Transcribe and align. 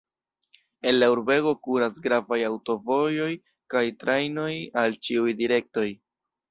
El 0.91 0.97
la 1.03 1.09
urbego 1.15 1.51
kuras 1.67 2.01
gravaj 2.07 2.41
aŭtovojoj 2.49 3.31
kaj 3.75 3.87
trajnoj 4.05 4.51
al 4.85 5.01
ĉiuj 5.09 5.41
direktoj. 5.45 5.89